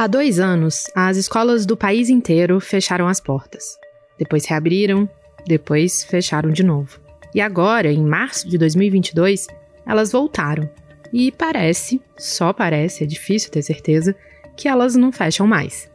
[0.00, 3.76] Há dois anos, as escolas do país inteiro fecharam as portas.
[4.16, 5.10] Depois reabriram,
[5.44, 7.00] depois fecharam de novo.
[7.34, 9.48] E agora, em março de 2022,
[9.84, 10.70] elas voltaram.
[11.12, 14.14] E parece, só parece, é difícil ter certeza,
[14.56, 15.90] que elas não fecham mais.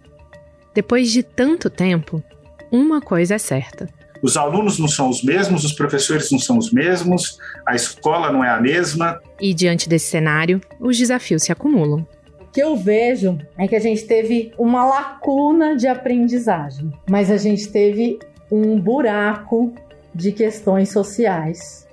[0.75, 2.21] Depois de tanto tempo,
[2.69, 3.87] uma coisa é certa:
[4.21, 8.43] os alunos não são os mesmos, os professores não são os mesmos, a escola não
[8.43, 9.21] é a mesma.
[9.39, 12.05] E diante desse cenário, os desafios se acumulam
[12.53, 17.67] que eu vejo é que a gente teve uma lacuna de aprendizagem, mas a gente
[17.69, 18.19] teve
[18.51, 19.73] um buraco
[20.13, 21.87] de questões sociais.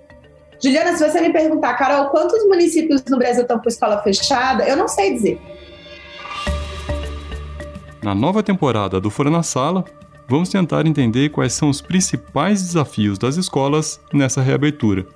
[0.62, 4.77] Juliana, se você me perguntar, Carol, quantos municípios no Brasil estão com escola fechada, eu
[4.77, 5.41] não sei dizer.
[8.02, 9.83] Na nova temporada do Fora na Sala,
[10.28, 15.06] vamos tentar entender quais são os principais desafios das escolas nessa reabertura.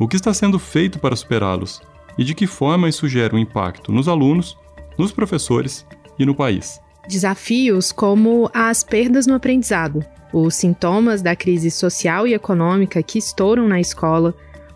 [0.00, 1.80] O que está sendo feito para superá-los
[2.18, 4.58] e de que forma isso gera um impacto nos alunos
[5.00, 5.86] nos professores
[6.18, 6.78] e no país.
[7.08, 13.66] Desafios como as perdas no aprendizado, os sintomas da crise social e econômica que estouram
[13.66, 14.34] na escola,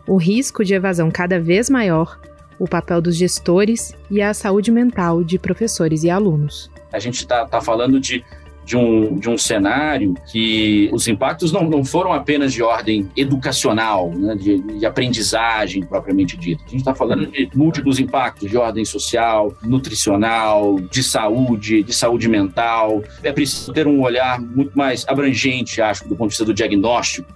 [0.09, 2.19] o risco de evasão cada vez maior,
[2.59, 6.71] o papel dos gestores e a saúde mental de professores e alunos.
[6.91, 8.25] A gente está tá falando de
[8.65, 14.11] de um, de um cenário que os impactos não, não foram apenas de ordem educacional,
[14.11, 16.63] né, de, de aprendizagem propriamente dita.
[16.65, 22.29] A gente está falando de múltiplos impactos de ordem social, nutricional, de saúde, de saúde
[22.29, 23.03] mental.
[23.23, 27.29] É preciso ter um olhar muito mais abrangente, acho, do ponto de vista do diagnóstico.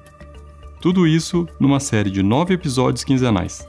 [0.81, 3.69] Tudo isso numa série de nove episódios quinzenais.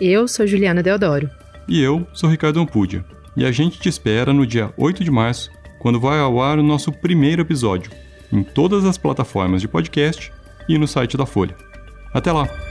[0.00, 1.28] Eu sou Juliana Deodoro.
[1.68, 3.04] E eu sou Ricardo Ampudia.
[3.36, 5.50] E a gente te espera no dia 8 de março
[5.86, 7.92] quando vai ao ar o nosso primeiro episódio,
[8.32, 10.32] em todas as plataformas de podcast
[10.68, 11.54] e no site da Folha.
[12.12, 12.65] Até lá!